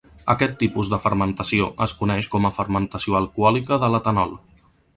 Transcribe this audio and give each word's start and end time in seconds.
Aquest 0.33 0.53
tipus 0.61 0.87
de 0.93 0.97
fermentació 1.03 1.67
es 1.87 1.93
coneix 1.99 2.29
com 2.37 2.49
a 2.49 2.53
fermentació 2.57 3.19
alcohòlica 3.21 3.79
de 3.85 3.95
l'etanol. 3.97 4.35